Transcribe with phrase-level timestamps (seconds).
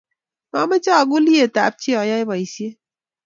[0.51, 2.75] mamche agul iyeto ab chiii ayae boishet